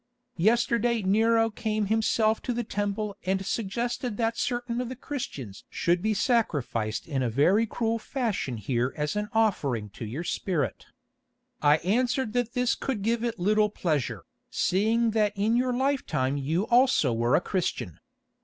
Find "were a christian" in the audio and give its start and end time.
17.13-17.99